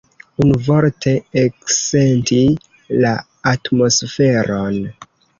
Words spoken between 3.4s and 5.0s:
atmosferon.